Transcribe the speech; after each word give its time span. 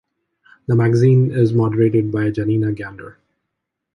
The 0.65 0.75
magazine 0.75 1.29
is 1.29 1.53
moderated 1.53 2.11
by 2.11 2.31
Janina 2.31 2.71
Gander. 2.71 3.19